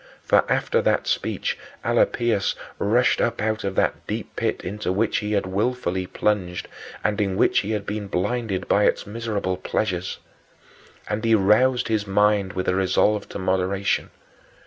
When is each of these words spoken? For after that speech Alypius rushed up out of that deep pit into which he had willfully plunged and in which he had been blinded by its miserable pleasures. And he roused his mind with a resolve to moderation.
For 0.23 0.51
after 0.51 0.81
that 0.81 1.05
speech 1.05 1.59
Alypius 1.85 2.55
rushed 2.79 3.21
up 3.21 3.39
out 3.39 3.63
of 3.63 3.75
that 3.75 4.07
deep 4.07 4.35
pit 4.35 4.61
into 4.63 4.91
which 4.91 5.17
he 5.19 5.33
had 5.33 5.45
willfully 5.45 6.07
plunged 6.07 6.67
and 7.03 7.21
in 7.21 7.37
which 7.37 7.59
he 7.59 7.69
had 7.73 7.85
been 7.85 8.07
blinded 8.07 8.67
by 8.67 8.85
its 8.85 9.05
miserable 9.05 9.57
pleasures. 9.57 10.17
And 11.07 11.23
he 11.23 11.35
roused 11.35 11.87
his 11.87 12.07
mind 12.07 12.53
with 12.53 12.67
a 12.67 12.73
resolve 12.73 13.29
to 13.29 13.37
moderation. 13.37 14.09